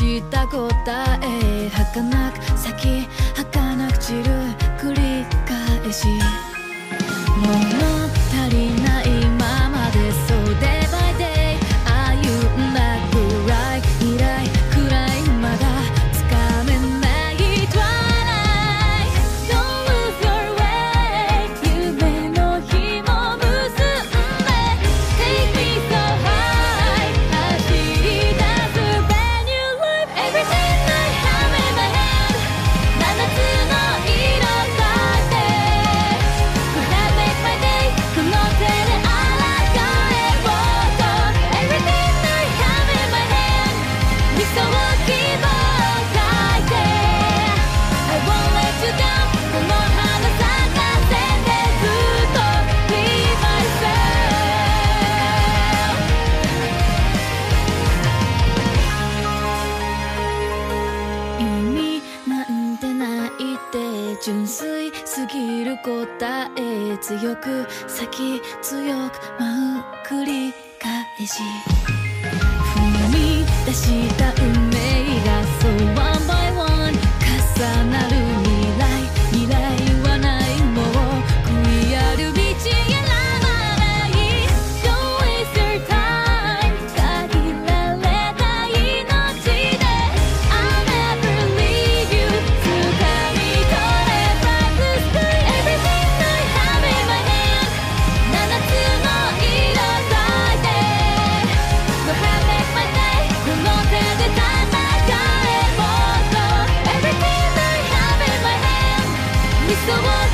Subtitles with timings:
[0.00, 3.06] した答え儚く先
[64.22, 71.40] 純粋すぎる答え強く先強くまう繰り返し。
[72.74, 74.76] 踏み出した運命
[75.24, 76.09] がそう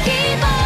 [0.05, 0.66] keep on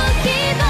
[0.00, 0.69] olvidó.